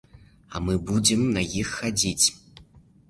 А 0.53 0.59
мы 0.69 0.77
будзем 0.87 1.21
на 1.35 1.41
іх 1.61 1.75
хадзіць! 1.77 2.25